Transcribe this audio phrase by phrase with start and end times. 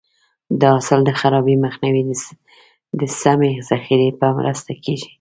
[0.59, 2.03] د حاصل د خرابي مخنیوی
[2.99, 5.09] د سمې ذخیرې په مرسته کېږي.